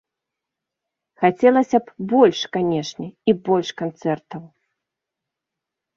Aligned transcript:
Хацелася 1.23 1.77
б 1.83 1.87
больш, 2.15 2.39
канешне, 2.57 3.07
і 3.33 3.39
больш 3.51 3.69
канцэртаў. 3.83 4.43